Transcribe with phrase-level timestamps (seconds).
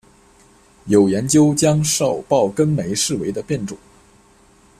[0.85, 3.77] 有研究将少孢根霉视为的变种。